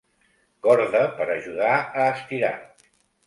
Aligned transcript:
Corda 0.67 1.01
per 1.19 1.27
ajudar 1.33 1.75
a 1.77 2.07
estirar. 2.15 2.53